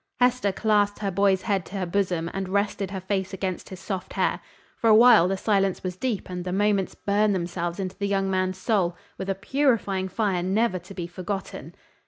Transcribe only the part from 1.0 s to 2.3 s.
boy's head to her bosom